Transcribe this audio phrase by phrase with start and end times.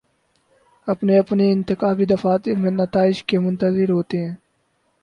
[0.87, 4.35] اپنے اپنے انتخابی دفاتر میں نتائج کے منتظر ہوتے ہیں